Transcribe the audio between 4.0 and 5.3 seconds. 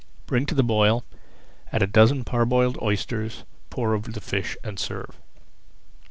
the fish, and serve.